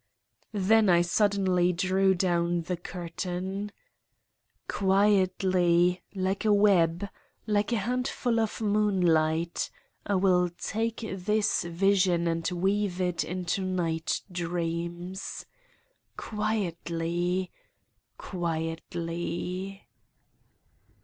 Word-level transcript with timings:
Then 0.55 0.89
I 0.89 1.03
suddenly 1.03 1.71
drew 1.73 2.15
down 2.15 2.63
the 2.63 2.75
curtain! 2.75 3.71
Quietly, 4.67 6.01
like 6.15 6.43
a 6.43 6.51
web, 6.51 7.07
like 7.45 7.71
a 7.71 7.75
handful 7.77 8.39
of 8.39 8.61
moonlight, 8.61 9.69
I 10.07 10.15
will 10.15 10.49
take 10.57 11.05
this 11.07 11.65
vision 11.65 12.27
and 12.27 12.49
weave 12.49 12.99
it 12.99 13.23
into 13.23 13.61
night 13.63 14.21
dreams. 14.31 15.45
Quietly!,. 16.17 17.51